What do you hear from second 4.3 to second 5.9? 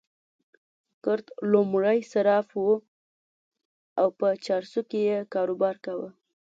چارسو کې يې کاروبار